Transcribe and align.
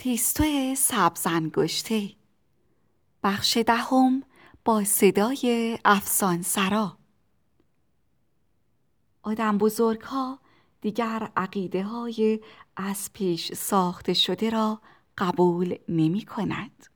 تیستو 0.00 0.74
سبزنگشته 0.76 2.10
بخش 3.22 3.56
دهم 3.56 4.22
با 4.64 4.84
صدای 4.84 5.78
افسان 5.84 6.42
سرا 6.42 6.98
آدم 9.22 9.58
بزرگ 9.58 10.00
ها 10.00 10.38
دیگر 10.80 11.30
عقیده 11.36 11.82
های 11.82 12.40
از 12.76 13.10
پیش 13.12 13.52
ساخته 13.52 14.14
شده 14.14 14.50
را 14.50 14.80
قبول 15.18 15.78
نمی 15.88 16.24
کند. 16.24 16.86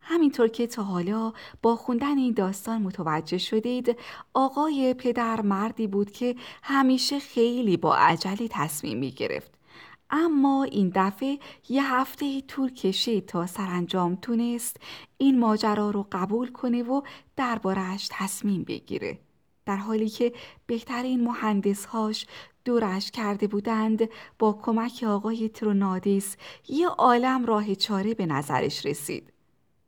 همینطور 0.00 0.48
که 0.48 0.66
تا 0.66 0.82
حالا 0.82 1.32
با 1.62 1.76
خوندن 1.76 2.18
این 2.18 2.32
داستان 2.32 2.82
متوجه 2.82 3.38
شدید 3.38 3.96
آقای 4.34 4.94
پدر 4.94 5.40
مردی 5.40 5.86
بود 5.86 6.10
که 6.10 6.36
همیشه 6.62 7.18
خیلی 7.18 7.76
با 7.76 7.96
عجله 7.96 8.48
تصمیم 8.50 8.98
می 8.98 9.10
گرفت 9.10 9.53
اما 10.16 10.64
این 10.64 10.92
دفعه 10.94 11.38
یه 11.68 11.94
هفته 11.94 12.40
طول 12.40 12.74
کشید 12.74 13.26
تا 13.26 13.46
سرانجام 13.46 14.14
تونست 14.14 14.76
این 15.18 15.38
ماجرا 15.38 15.90
رو 15.90 16.06
قبول 16.12 16.52
کنه 16.52 16.82
و 16.82 17.02
دربارهش 17.36 18.08
تصمیم 18.10 18.62
بگیره 18.64 19.18
در 19.66 19.76
حالی 19.76 20.08
که 20.08 20.32
بهترین 20.66 21.24
مهندسهاش 21.24 22.26
دورش 22.64 23.10
کرده 23.10 23.46
بودند 23.46 24.08
با 24.38 24.58
کمک 24.62 25.04
آقای 25.08 25.48
ترونادیس 25.48 26.36
یه 26.68 26.88
عالم 26.88 27.46
راه 27.46 27.74
چاره 27.74 28.14
به 28.14 28.26
نظرش 28.26 28.86
رسید 28.86 29.32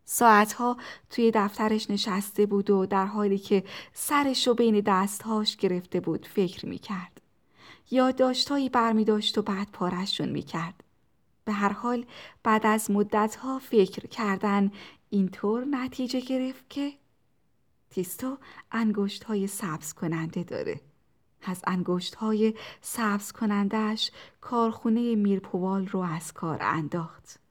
ساعتها 0.04 0.76
توی 1.10 1.30
دفترش 1.34 1.90
نشسته 1.90 2.46
بود 2.46 2.70
و 2.70 2.86
در 2.86 3.06
حالی 3.06 3.38
که 3.38 3.64
سرش 3.92 4.46
رو 4.46 4.54
بین 4.54 4.82
دستهاش 4.86 5.56
گرفته 5.56 6.00
بود 6.00 6.26
فکر 6.26 6.66
می‌کرد. 6.66 7.15
یادداشتهایی 7.90 8.68
برمی 8.68 9.04
داشت 9.04 9.38
و 9.38 9.42
بعد 9.42 9.68
پارشون 9.72 10.28
می‌کرد. 10.28 10.84
به 11.44 11.52
هر 11.52 11.72
حال 11.72 12.04
بعد 12.42 12.66
از 12.66 12.90
مدتها 12.90 13.58
فکر 13.58 14.06
کردن 14.06 14.70
اینطور 15.10 15.64
نتیجه 15.64 16.20
گرفت 16.20 16.70
که 16.70 16.92
تیستو 17.90 18.38
انگشت 18.72 19.24
های 19.24 19.46
سبز 19.46 19.92
کننده 19.92 20.42
داره. 20.42 20.80
از 21.42 21.62
انگشت 21.66 22.14
های 22.14 22.54
سبز 22.80 23.32
کنندهش 23.32 24.10
کارخونه 24.40 25.14
میرپوال 25.14 25.86
رو 25.86 26.00
از 26.00 26.32
کار 26.32 26.58
انداخت. 26.60 27.45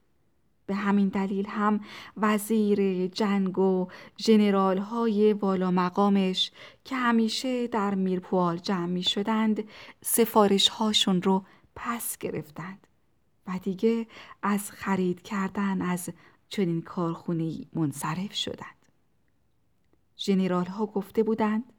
به 0.67 0.75
همین 0.75 1.07
دلیل 1.07 1.45
هم 1.47 1.79
وزیر 2.17 3.07
جنگ 3.07 3.59
و 3.59 3.87
جنرال 4.17 4.77
های 4.77 5.33
والا 5.33 5.71
مقامش 5.71 6.51
که 6.83 6.95
همیشه 6.95 7.67
در 7.67 7.95
میرپوال 7.95 8.57
جمع 8.57 8.85
می 8.85 9.03
شدند 9.03 9.63
سفارش 10.01 10.67
هاشون 10.67 11.21
رو 11.21 11.45
پس 11.75 12.17
گرفتند 12.17 12.87
و 13.47 13.59
دیگه 13.63 14.07
از 14.43 14.71
خرید 14.71 15.21
کردن 15.21 15.81
از 15.81 16.09
چنین 16.49 16.81
کارخونه 16.81 17.57
منصرف 17.73 18.33
شدند. 18.33 18.75
جنرال 20.15 20.65
ها 20.65 20.85
گفته 20.85 21.23
بودند 21.23 21.73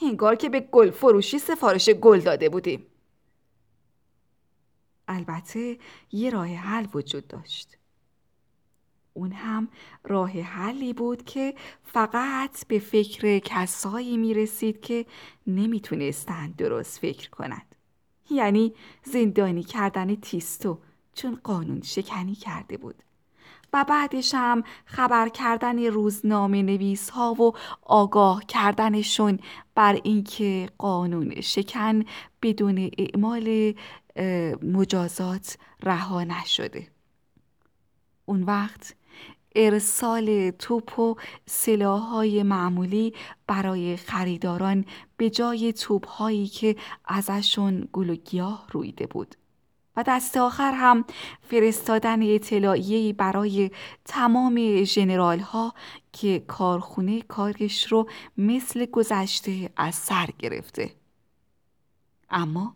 هنگار 0.00 0.36
که 0.36 0.48
به 0.48 0.60
گل 0.60 0.90
فروشی 0.90 1.38
سفارش 1.38 1.90
گل 1.90 2.20
داده 2.20 2.48
بودیم. 2.48 2.86
البته 5.08 5.78
یه 6.12 6.30
راه 6.30 6.46
حل 6.46 6.86
وجود 6.94 7.28
داشت. 7.28 7.78
اون 9.14 9.32
هم 9.32 9.68
راه 10.04 10.30
حلی 10.30 10.92
بود 10.92 11.24
که 11.24 11.54
فقط 11.82 12.66
به 12.66 12.78
فکر 12.78 13.38
کسایی 13.38 14.16
می 14.16 14.34
رسید 14.34 14.80
که 14.80 15.06
نمی‌تونستند 15.46 16.56
درست 16.56 16.98
فکر 16.98 17.30
کنند. 17.30 17.74
یعنی 18.30 18.74
زندانی 19.04 19.62
کردن 19.62 20.14
تیستو 20.14 20.78
چون 21.14 21.38
قانون 21.44 21.82
شکنی 21.82 22.34
کرده 22.34 22.76
بود. 22.76 22.94
و 23.72 23.84
بعدش 23.88 24.34
هم 24.34 24.62
خبر 24.84 25.28
کردن 25.28 25.84
روزنامه 25.84 26.62
نویس 26.62 27.10
ها 27.10 27.34
و 27.34 27.52
آگاه 27.82 28.44
کردنشون 28.44 29.38
بر 29.74 30.00
اینکه 30.04 30.68
قانون 30.78 31.40
شکن 31.40 32.04
بدون 32.42 32.90
اعمال 32.98 33.74
مجازات 34.62 35.58
رها 35.82 36.24
نشده. 36.24 36.88
اون 38.24 38.42
وقت 38.42 38.94
ارسال 39.54 40.50
توپ 40.50 40.98
و 40.98 41.14
سلاحهای 41.46 42.42
معمولی 42.42 43.14
برای 43.46 43.96
خریداران 43.96 44.84
به 45.16 45.30
جای 45.30 45.72
توپهایی 45.72 46.46
که 46.46 46.76
ازشون 47.04 47.88
گل 47.92 48.10
و 48.10 48.14
گیاه 48.14 48.66
رویده 48.72 49.06
بود. 49.06 49.34
و 49.96 50.04
دست 50.06 50.36
آخر 50.36 50.72
هم 50.72 51.04
فرستادن 51.42 52.34
اطلاعیه‌ای 52.34 53.12
برای 53.12 53.70
تمام 54.04 54.84
ژنرال 54.84 55.38
ها 55.38 55.74
که 56.12 56.44
کارخونه 56.48 57.22
کارش 57.22 57.92
رو 57.92 58.08
مثل 58.38 58.86
گذشته 58.86 59.70
از 59.76 59.94
سر 59.94 60.28
گرفته. 60.38 60.90
اما 62.30 62.74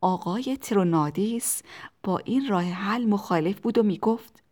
آقای 0.00 0.56
ترونادیس 0.56 1.62
با 2.02 2.18
این 2.18 2.48
راه 2.48 2.64
حل 2.64 3.04
مخالف 3.04 3.60
بود 3.60 3.78
و 3.78 3.82
می‌گفت 3.82 4.42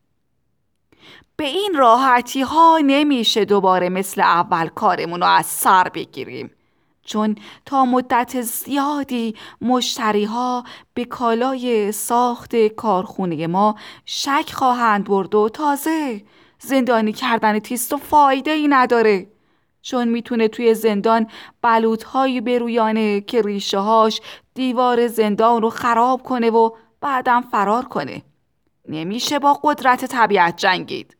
به 1.36 1.44
این 1.44 1.74
راحتی 1.74 2.42
ها 2.42 2.78
نمیشه 2.86 3.44
دوباره 3.44 3.88
مثل 3.88 4.20
اول 4.20 4.68
کارمون 4.68 5.20
رو 5.20 5.26
از 5.26 5.46
سر 5.46 5.88
بگیریم. 5.88 6.50
چون 7.04 7.36
تا 7.66 7.84
مدت 7.84 8.40
زیادی 8.40 9.34
مشتری 9.60 10.24
ها 10.24 10.64
به 10.94 11.04
کالای 11.04 11.92
ساخت 11.92 12.56
کارخونه 12.56 13.46
ما 13.46 13.74
شک 14.06 14.52
خواهند 14.52 15.04
برد 15.04 15.34
و 15.34 15.48
تازه 15.48 16.22
زندانی 16.58 17.12
کردن 17.12 17.58
تیست 17.58 17.92
و 17.92 17.96
فایده 17.96 18.50
ای 18.50 18.68
نداره. 18.68 19.26
چون 19.82 20.08
می‌تونه 20.08 20.48
توی 20.48 20.74
زندان 20.74 21.26
بلوط 21.62 22.04
هایی 22.04 22.40
برویانه 22.40 23.20
که 23.20 23.42
ریشه 23.42 23.78
هاش 23.78 24.20
دیوار 24.54 25.06
زندان 25.06 25.62
رو 25.62 25.70
خراب 25.70 26.22
کنه 26.22 26.50
و 26.50 26.70
بعدم 27.00 27.40
فرار 27.40 27.84
کنه. 27.84 28.22
نمیشه 28.88 29.38
با 29.38 29.60
قدرت 29.62 30.04
طبیعت 30.04 30.56
جنگید. 30.56 31.16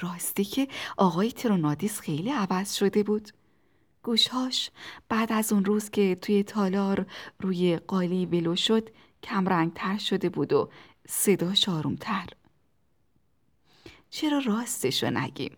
راستی 0.00 0.44
که 0.44 0.68
آقای 0.96 1.32
ترونادیس 1.32 2.00
خیلی 2.00 2.30
عوض 2.30 2.74
شده 2.74 3.02
بود. 3.02 3.28
گوشهاش 4.02 4.70
بعد 5.08 5.32
از 5.32 5.52
اون 5.52 5.64
روز 5.64 5.90
که 5.90 6.14
توی 6.14 6.42
تالار 6.42 7.06
روی 7.40 7.76
قالی 7.76 8.26
ولو 8.26 8.56
شد 8.56 8.88
کمرنگتر 9.22 9.98
شده 9.98 10.28
بود 10.28 10.52
و 10.52 10.70
صداش 11.08 11.68
آرومتر. 11.68 12.26
چرا 14.10 14.38
راستشو 14.38 15.10
نگیم؟ 15.10 15.56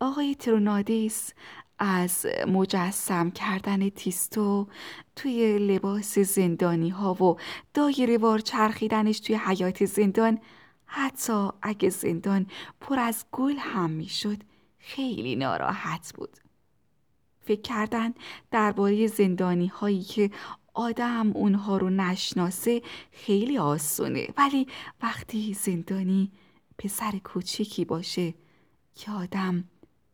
آقای 0.00 0.34
ترونادیس 0.34 1.32
از 1.78 2.26
مجسم 2.46 3.30
کردن 3.30 3.88
تیستو 3.88 4.68
توی 5.16 5.58
لباس 5.58 6.18
زندانی 6.18 6.88
ها 6.88 7.24
و 7.24 7.36
دایره 7.74 8.18
وار 8.18 8.38
چرخیدنش 8.38 9.20
توی 9.20 9.36
حیات 9.36 9.84
زندان 9.84 10.38
حتی 10.86 11.48
اگه 11.62 11.88
زندان 11.88 12.46
پر 12.80 12.98
از 12.98 13.24
گل 13.32 13.56
هم 13.58 13.90
می‌شد 13.90 14.38
خیلی 14.78 15.36
ناراحت 15.36 16.12
بود. 16.16 16.36
فکر 17.40 17.60
کردن 17.60 18.14
درباره 18.50 19.06
زندانی 19.06 19.66
هایی 19.66 20.02
که 20.02 20.30
آدم 20.74 21.30
اونها 21.32 21.76
رو 21.76 21.90
نشناسه 21.90 22.82
خیلی 23.12 23.58
آسونه. 23.58 24.28
ولی 24.36 24.66
وقتی 25.02 25.54
زندانی 25.54 26.32
پسر 26.78 27.18
کوچیکی 27.24 27.84
باشه 27.84 28.34
که 28.94 29.10
آدم 29.10 29.64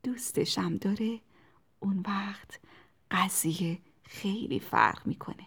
دوستشم 0.03 0.77
داره 0.77 1.21
اون 1.85 2.05
وقت 2.07 2.61
قضیه 3.11 3.79
خیلی 4.03 4.61
فرق 4.61 5.07
می‌کنه. 5.07 5.47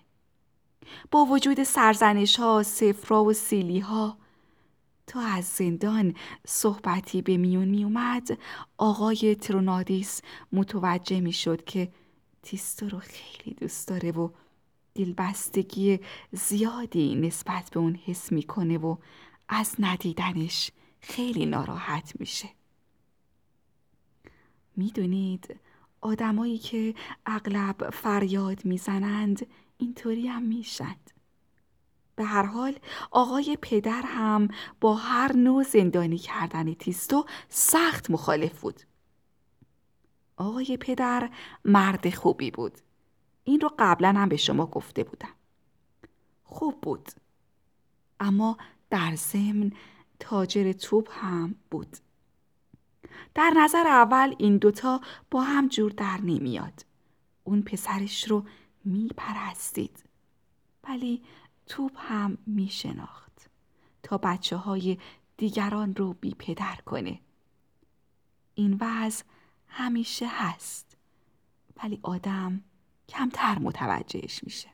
با 1.12 1.26
وجود 1.26 1.64
سرزنش 1.64 2.40
ها، 2.40 2.64
سفرا 2.64 3.24
و 3.24 3.34
سیلی 3.34 3.80
ها 3.80 4.18
تا 5.08 5.20
از 5.20 5.46
زندان 5.46 6.16
صحبتی 6.46 7.22
به 7.22 7.38
میون 7.38 7.68
می 7.68 7.84
اومد 7.84 8.38
آقای 8.78 9.36
ترونادیس 9.36 10.22
متوجه 10.52 11.20
می 11.20 11.34
شد 11.34 11.66
که 11.66 11.92
تیستو 12.44 12.90
رو 12.90 13.00
خیلی 13.00 13.56
دوست 13.56 13.88
داره 13.88 14.12
و 14.12 14.30
دلبستگی 14.96 16.00
زیادی 16.32 17.16
نسبت 17.16 17.70
به 17.70 17.80
اون 17.80 17.96
حس 17.96 18.32
می‌کنه 18.32 18.78
و 18.78 18.96
از 19.50 19.76
ندیدنش 19.80 20.72
خیلی 21.02 21.46
ناراحت 21.46 22.14
میشه. 22.20 22.50
می‌دونید 24.76 25.60
آدمایی 26.02 26.58
که 26.58 26.96
اغلب 27.26 27.90
فریاد 27.90 28.66
می‌زنند 28.66 29.48
اینطوری 29.78 30.28
هم 30.28 30.44
میشند 30.44 31.12
به 32.16 32.24
هر 32.24 32.46
حال 32.46 32.80
آقای 33.12 33.58
پدر 33.62 34.02
هم 34.06 34.48
با 34.82 34.96
هر 34.96 35.34
نوع 35.34 35.64
زندانی 35.64 36.18
کردن 36.18 36.74
تیستو 36.74 37.26
سخت 37.50 38.12
مخالف 38.12 38.62
بود. 38.62 38.82
آقای 40.38 40.78
پدر 40.78 41.30
مرد 41.66 42.10
خوبی 42.10 42.52
بود. 42.52 42.78
این 43.44 43.62
رو 43.62 43.72
قبلا 43.80 44.14
هم 44.14 44.30
به 44.30 44.38
شما 44.38 44.66
گفته 44.66 45.04
بودم. 45.04 45.34
خوب 46.44 46.82
بود 46.82 47.10
اما 48.20 48.58
در 48.90 49.16
ضمن 49.16 49.72
تاجر 50.20 50.72
توپ 50.72 51.10
هم 51.12 51.56
بود 51.72 51.98
در 53.36 53.54
نظر 53.56 53.88
اول 53.88 54.36
این 54.38 54.58
دوتا 54.58 55.02
با 55.32 55.42
هم 55.42 55.68
جور 55.68 55.92
در 55.92 56.20
نمیاد. 56.24 56.86
اون 57.44 57.62
پسرش 57.62 58.28
رو 58.28 58.46
میپرستید. 58.86 60.04
ولی 60.90 61.22
توپ 61.66 61.92
هم 61.96 62.38
میشناخت 62.48 63.50
تا 64.04 64.18
بچه 64.18 64.56
های 64.56 64.98
دیگران 65.38 65.96
رو 65.96 66.14
بی 66.14 66.36
پدر 66.40 66.76
کنه. 66.86 67.20
این 68.56 68.78
وضع 68.82 69.24
همیشه 69.68 70.28
هست 70.30 70.98
ولی 71.84 72.00
آدم 72.04 72.64
کمتر 73.10 73.60
متوجهش 73.60 74.44
میشه. 74.44 74.70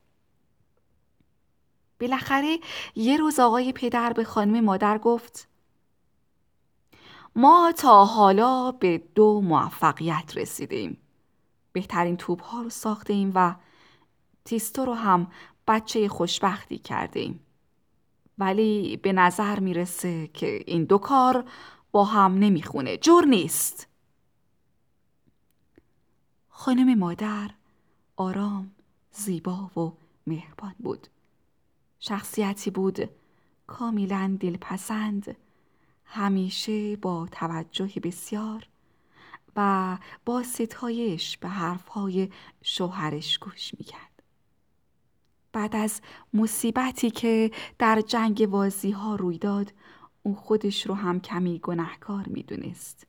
بالاخره 2.00 2.60
یه 2.96 3.18
روز 3.18 3.40
آقای 3.40 3.74
پدر 3.74 4.14
به 4.14 4.24
خانم 4.24 4.64
مادر 4.64 4.98
گفت 4.98 5.48
ما 7.36 7.74
تا 7.78 8.06
حالا 8.06 8.72
به 8.72 9.04
دو 9.16 9.42
موفقیت 9.42 10.32
رسیدیم 10.36 10.98
بهترین 11.72 12.18
توپ 12.18 12.44
ها 12.44 12.62
رو 12.62 12.70
ساخته 12.70 13.14
ایم 13.14 13.32
و 13.36 13.56
تیستو 14.46 14.86
رو 14.86 14.94
هم 14.94 15.28
بچه 15.68 16.08
خوشبختی 16.08 16.78
کرده 16.78 17.20
ایم. 17.20 17.40
ولی 18.38 18.98
به 18.98 19.14
نظر 19.14 19.60
می‌رسه 19.60 20.28
که 20.28 20.64
این 20.68 20.84
دو 20.84 20.98
کار 20.98 21.46
با 21.92 22.04
هم 22.04 22.34
نمی‌خونه. 22.34 22.98
جور 22.98 23.26
نیست. 23.26 23.88
خانم 26.50 27.00
مادر 27.00 27.52
آرام 28.16 28.72
زیبا 29.12 29.72
و 29.78 29.94
مهربان 30.28 30.76
بود. 30.80 31.08
شخصیتی 32.00 32.72
بود 32.72 33.10
کاملا 33.68 34.38
دلپسند 34.40 35.38
همیشه 36.06 36.96
با 36.96 37.28
توجه 37.32 37.92
بسیار 38.04 38.68
و 39.56 39.98
با 40.26 40.44
ستایش 40.44 41.38
به 41.38 41.50
حرفهای 41.50 42.30
شوهرش 42.62 43.38
گوش 43.40 43.72
می‌کرد. 43.78 44.24
بعد 45.54 45.76
از 45.76 46.02
مصیبتی 46.34 47.12
که 47.12 47.52
در 47.80 48.02
جنگ 48.02 48.48
وازی 48.52 48.92
ها 48.92 49.16
روی 49.16 49.38
داد 49.38 49.74
اون 50.24 50.36
خودش 50.36 50.88
رو 50.88 50.94
هم 50.94 51.20
کمی 51.20 51.60
گناهکار 51.60 52.26
می‌دونست. 52.28 53.08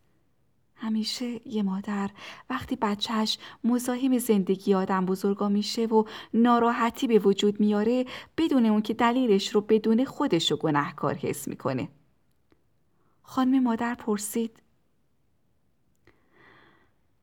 همیشه 0.76 1.48
یه 1.48 1.62
مادر 1.62 2.10
وقتی 2.50 2.76
بچهش 2.76 3.38
مزاحم 3.64 4.18
زندگی 4.18 4.74
آدم 4.74 5.06
بزرگا 5.06 5.48
میشه 5.48 5.86
و 5.86 6.04
ناراحتی 6.34 7.06
به 7.06 7.18
وجود 7.18 7.60
میاره 7.60 8.04
بدون 8.36 8.66
اون 8.66 8.82
که 8.82 8.94
دلیلش 8.94 9.48
رو 9.48 9.60
بدون 9.60 10.04
خودش 10.04 10.50
رو 10.50 10.56
گناهکار 10.56 11.14
حس 11.14 11.48
می‌کنه. 11.48 11.88
خانم 13.26 13.62
مادر 13.62 13.94
پرسید. 13.94 14.62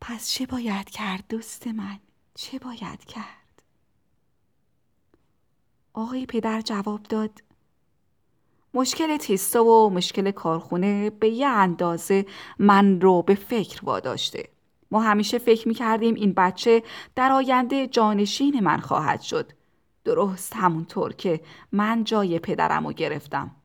پس 0.01 0.29
چه 0.29 0.45
باید 0.45 0.89
کرد 0.89 1.23
دوست 1.29 1.67
من؟ 1.67 1.99
چه 2.35 2.59
باید 2.59 3.05
کرد؟ 3.05 3.63
آقای 5.93 6.25
پدر 6.25 6.61
جواب 6.61 7.03
داد. 7.03 7.43
مشکل 8.73 9.17
تیستا 9.17 9.65
و 9.65 9.89
مشکل 9.89 10.31
کارخونه 10.31 11.09
به 11.09 11.29
یه 11.29 11.47
اندازه 11.47 12.25
من 12.59 13.01
رو 13.01 13.21
به 13.21 13.35
فکر 13.35 13.85
واداشته. 13.85 14.49
ما 14.91 15.01
همیشه 15.01 15.37
فکر 15.37 15.67
می 15.67 15.73
کردیم 15.73 16.15
این 16.15 16.33
بچه 16.33 16.83
در 17.15 17.31
آینده 17.31 17.87
جانشین 17.87 18.59
من 18.59 18.79
خواهد 18.79 19.21
شد. 19.21 19.51
درست 20.03 20.55
همونطور 20.55 21.13
که 21.13 21.41
من 21.71 22.03
جای 22.03 22.39
پدرم 22.39 22.87
رو 22.87 22.93
گرفتم. 22.93 23.55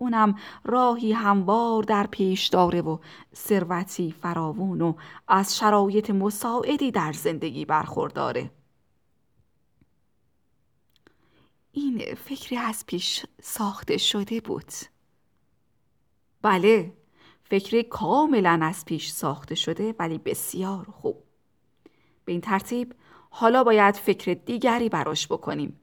اونم 0.00 0.34
راهی 0.64 1.12
هموار 1.12 1.82
در 1.82 2.06
پیش 2.06 2.46
داره 2.46 2.80
و 2.80 2.98
ثروتی 3.34 4.12
فراوون 4.12 4.80
و 4.80 4.94
از 5.28 5.58
شرایط 5.58 6.10
مساعدی 6.10 6.90
در 6.90 7.12
زندگی 7.12 7.64
برخورداره. 7.64 8.50
این 11.72 12.14
فکری 12.14 12.56
از 12.56 12.86
پیش 12.86 13.26
ساخته 13.42 13.96
شده 13.96 14.40
بود. 14.40 14.72
بله 16.42 16.92
فکری 17.44 17.82
کاملا 17.82 18.60
از 18.62 18.84
پیش 18.84 19.10
ساخته 19.10 19.54
شده 19.54 19.94
ولی 19.98 20.18
بسیار 20.18 20.84
خوب. 20.84 21.22
به 22.24 22.32
این 22.32 22.40
ترتیب 22.40 22.94
حالا 23.30 23.64
باید 23.64 23.94
فکر 23.94 24.34
دیگری 24.34 24.88
براش 24.88 25.26
بکنیم. 25.26 25.80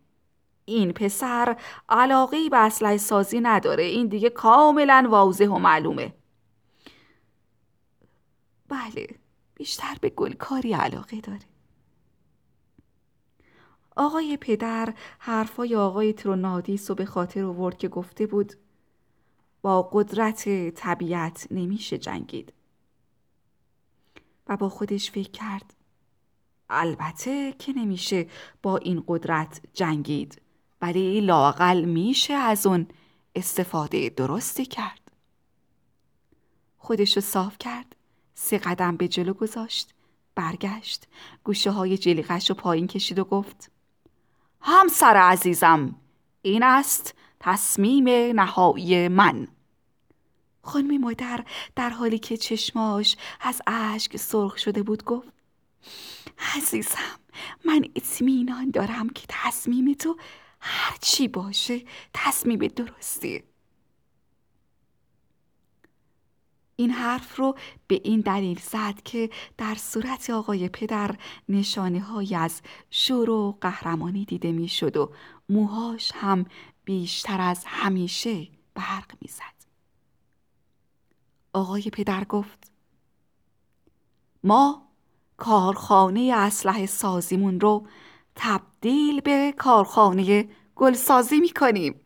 این 0.70 0.92
پسر 0.92 1.58
علاقه 1.90 2.50
به 2.50 2.58
اسلحه 2.58 2.98
سازی 2.98 3.40
نداره. 3.40 3.84
این 3.84 4.08
دیگه 4.08 4.30
کاملا 4.30 5.08
واضح 5.10 5.48
و 5.48 5.58
معلومه. 5.58 6.14
بله 8.68 9.08
بیشتر 9.56 9.98
به 10.02 10.10
گلکاری 10.10 10.74
علاقه 10.74 11.22
داره. 11.22 11.40
آقای 13.96 14.38
پدر 14.38 14.94
حرفای 15.20 15.76
آقای 15.76 16.14
ترونادیس 16.14 16.90
رو 16.90 16.96
به 16.96 17.06
خاطر 17.06 17.44
آورد 17.44 17.78
که 17.78 17.88
گفته 17.88 18.28
بود 18.28 18.54
با 19.62 19.82
قدرت 19.82 20.70
طبیعت 20.70 21.48
نمیشه 21.52 21.98
جنگید. 21.98 22.54
و 24.48 24.58
با 24.58 24.70
خودش 24.70 25.12
فکر 25.12 25.32
کرد 25.32 25.74
البته 26.70 27.54
که 27.60 27.74
نمیشه 27.74 28.28
با 28.64 28.78
این 28.78 29.04
قدرت 29.08 29.62
جنگید. 29.74 30.42
ولی 30.82 31.22
لاقل 31.22 31.86
میشه 31.86 32.34
از 32.34 32.66
اون 32.66 32.88
استفاده 33.36 34.10
درستی 34.10 34.66
کرد. 34.66 35.12
خودش 36.78 37.16
رو 37.16 37.22
صاف 37.22 37.58
کرد 37.58 37.96
سه 38.34 38.58
قدم 38.58 38.98
به 38.98 39.08
جلو 39.08 39.34
گذاشت 39.34 39.94
برگشت 40.36 41.08
گوشه 41.44 41.72
های 41.72 41.98
جلیقش 41.98 42.50
رو 42.50 42.56
پایین 42.56 42.88
کشید 42.88 43.20
و 43.20 43.24
گفت 43.24 43.72
همسر 44.62 45.18
عزیزم 45.18 45.96
این 46.42 46.64
است 46.64 47.14
تصمیم 47.40 48.10
نهایی 48.40 49.08
من. 49.08 49.48
خانم 50.62 51.02
مادر 51.02 51.46
در 51.76 51.90
حالی 51.90 52.20
که 52.20 52.38
چشماش 52.38 53.18
از 53.42 53.62
اشک 53.68 54.18
سرخ 54.18 54.58
شده 54.58 54.84
بود 54.84 55.04
گفت 55.04 55.28
عزیزم 56.56 57.20
من 57.66 57.86
اطمینان 57.96 58.72
دارم 58.72 59.10
که 59.10 59.26
تصمیم 59.30 59.94
تو 59.94 60.18
هر 60.60 60.98
چی 61.02 61.28
باشه 61.28 61.82
تصمیم 62.14 62.68
درستی 62.68 63.44
این 66.76 66.92
حرف 66.92 67.36
رو 67.36 67.58
به 67.88 68.02
این 68.04 68.22
دلیل 68.22 68.60
زد 68.60 69.02
که 69.06 69.30
در 69.58 69.76
صورت 69.76 70.30
آقای 70.30 70.70
پدر 70.70 71.18
نشانه 71.50 72.00
های 72.00 72.36
از 72.36 72.62
شور 72.90 73.30
و 73.30 73.58
قهرمانی 73.62 74.26
دیده 74.26 74.52
می‌شد 74.52 74.98
و 74.98 75.12
موهاش 75.50 76.12
هم 76.16 76.46
بیشتر 76.86 77.42
از 77.42 77.64
همیشه 77.66 78.48
برق 78.74 79.12
می‌زد. 79.22 79.58
آقای 81.54 81.82
پدر 81.82 82.24
گفت 82.24 82.72
ما 84.44 84.88
کارخانه 85.38 86.34
اسلحه 86.36 86.86
سازیمون 86.86 87.60
رو 87.60 87.88
تبدیل 88.38 89.22
به 89.22 89.54
کارخانه 89.58 90.50
گلسازی 90.76 91.40
می‌کنیم. 91.40 92.02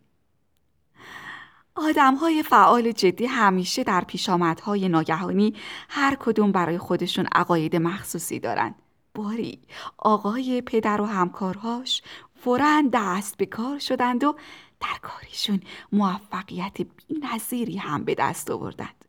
آدم 1.75 2.15
های 2.15 2.43
فعال 2.43 2.91
جدی 2.91 3.25
همیشه 3.25 3.83
در 3.83 4.01
پیشامدهای 4.01 4.89
ناگهانی 4.89 5.53
هر 5.89 6.17
کدوم 6.19 6.51
برای 6.51 6.77
خودشون 6.77 7.27
عقاید 7.35 7.75
مخصوصی 7.75 8.39
دارن. 8.39 8.75
باری 9.15 9.61
آقای 9.97 10.61
پدر 10.61 11.01
و 11.01 11.05
همکارهاش 11.05 12.01
فورا 12.43 12.83
دست 12.93 13.37
به 13.37 13.45
کار 13.45 13.79
شدند 13.79 14.23
و 14.23 14.35
در 14.79 14.97
کارشون 15.01 15.61
موفقیت 15.91 16.77
بینظیری 17.07 17.77
هم 17.77 18.03
به 18.03 18.15
دست 18.15 18.51
آوردند. 18.51 19.05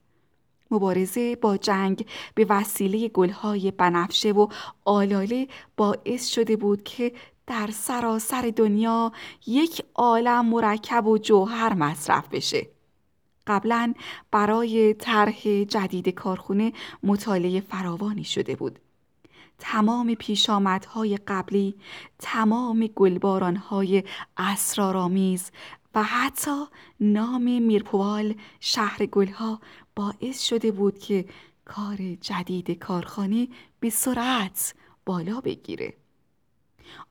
مبارزه 0.73 1.37
با 1.37 1.57
جنگ 1.57 2.07
به 2.35 2.47
وسیله 2.49 3.09
گلهای 3.09 3.71
بنفشه 3.71 4.33
و 4.33 4.47
آلاله 4.85 5.49
باعث 5.76 6.29
شده 6.29 6.57
بود 6.57 6.83
که 6.83 7.12
در 7.47 7.71
سراسر 7.73 8.52
دنیا 8.57 9.12
یک 9.47 9.83
عالم 9.95 10.47
مرکب 10.47 11.07
و 11.07 11.19
جوهر 11.19 11.75
مصرف 11.75 12.29
بشه. 12.29 12.67
قبلا 13.47 13.95
برای 14.31 14.95
طرح 14.95 15.64
جدید 15.64 16.09
کارخونه 16.09 16.73
مطالعه 17.02 17.61
فراوانی 17.61 18.25
شده 18.25 18.57
بود. 18.57 18.79
تمام 19.59 20.14
پیشامدهای 20.14 21.19
قبلی 21.26 21.75
تمام 22.19 22.91
گلبارانهای 22.97 24.05
اسرارآمیز 24.37 25.50
و 25.94 26.02
حتی 26.02 26.64
نام 27.00 27.62
میرپوال 27.62 28.34
شهر 28.61 29.06
گلها 29.06 29.61
باعث 29.96 30.42
شده 30.42 30.72
بود 30.72 30.99
که 30.99 31.25
کار 31.64 31.96
جدید 32.20 32.70
کارخانه 32.70 33.49
به 33.80 33.90
سرعت 33.90 34.75
بالا 35.06 35.40
بگیره. 35.40 35.94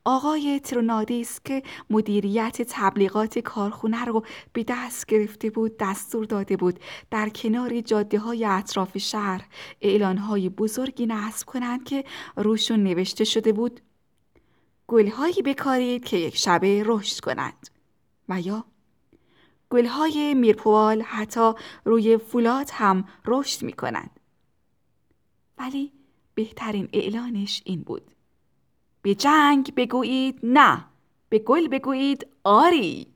آقای 0.04 0.60
ترونادیس 0.60 1.40
که 1.44 1.62
مدیریت 1.90 2.62
تبلیغات 2.68 3.38
کارخونه 3.38 4.04
رو 4.04 4.24
به 4.52 4.64
دست 4.68 5.06
گرفته 5.06 5.50
بود 5.50 5.76
دستور 5.80 6.24
داده 6.24 6.56
بود 6.56 6.80
در 7.10 7.28
کنار 7.28 7.80
جاده 7.80 8.18
های 8.18 8.44
اطراف 8.44 8.98
شهر 8.98 9.46
اعلان 9.80 10.18
های 10.18 10.48
بزرگی 10.48 11.06
نصب 11.06 11.46
کنند 11.46 11.84
که 11.84 12.04
روشون 12.36 12.82
نوشته 12.82 13.24
شده 13.24 13.52
بود 13.52 13.80
گلهایی 14.86 15.42
بکارید 15.44 16.04
که 16.04 16.16
یک 16.16 16.36
شبه 16.36 16.82
رشد 16.86 17.20
کنند 17.20 17.70
و 18.28 18.40
یا 18.40 18.64
گلهای 19.72 20.34
میرپوال 20.34 21.02
حتی 21.02 21.52
روی 21.84 22.18
فولاد 22.18 22.70
هم 22.72 23.08
رشد 23.26 23.62
می 23.62 23.72
کنند. 23.72 24.20
ولی 25.58 25.92
بهترین 26.34 26.88
اعلانش 26.92 27.62
این 27.64 27.82
بود. 27.82 28.10
به 29.02 29.14
جنگ 29.14 29.74
بگویید 29.74 30.40
نه 30.42 30.84
به 31.28 31.38
گل 31.38 31.68
بگویید 31.68 32.26
آری. 32.44 33.06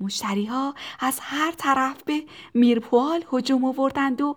مشتری 0.00 0.46
ها 0.46 0.74
از 1.00 1.18
هر 1.22 1.52
طرف 1.52 2.02
به 2.02 2.24
میرپوال 2.54 3.24
هجوم 3.32 3.64
آوردند 3.64 4.20
و 4.20 4.36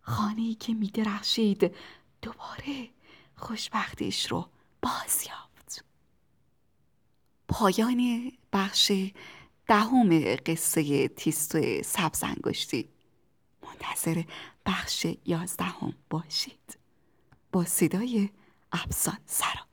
خانه‌ای 0.00 0.54
که 0.54 0.74
میدرخشید 0.74 1.74
دوباره 2.22 2.88
خوشبختیش 3.36 4.32
رو 4.32 4.48
باز 4.82 5.26
یافت. 5.26 5.84
پایان 7.48 8.32
بخش 8.52 8.92
دهم 9.66 10.36
قصه 10.36 11.08
تیستو 11.08 11.82
سبزنگشتی 11.84 12.88
منتظر 13.62 14.22
بخش 14.66 15.06
یازدهم 15.26 15.94
باشید. 16.10 16.78
با 17.52 17.64
صدای 17.64 18.30
افسان 18.72 19.18
سرا 19.26 19.66